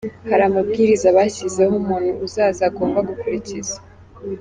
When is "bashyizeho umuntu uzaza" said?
1.17-2.61